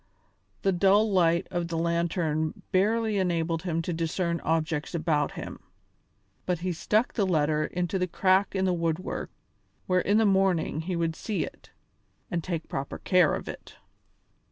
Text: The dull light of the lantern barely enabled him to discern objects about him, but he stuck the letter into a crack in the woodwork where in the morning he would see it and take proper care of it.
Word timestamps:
The 0.63 0.71
dull 0.71 1.11
light 1.11 1.45
of 1.51 1.67
the 1.67 1.77
lantern 1.77 2.63
barely 2.71 3.19
enabled 3.19 3.61
him 3.61 3.83
to 3.83 3.93
discern 3.93 4.39
objects 4.43 4.95
about 4.95 5.33
him, 5.33 5.59
but 6.47 6.57
he 6.61 6.73
stuck 6.73 7.13
the 7.13 7.27
letter 7.27 7.65
into 7.67 8.01
a 8.01 8.07
crack 8.07 8.55
in 8.55 8.65
the 8.65 8.73
woodwork 8.73 9.29
where 9.85 10.01
in 10.01 10.17
the 10.17 10.25
morning 10.25 10.81
he 10.81 10.95
would 10.95 11.15
see 11.15 11.45
it 11.45 11.69
and 12.31 12.43
take 12.43 12.67
proper 12.67 12.97
care 12.97 13.35
of 13.35 13.47
it. 13.47 13.75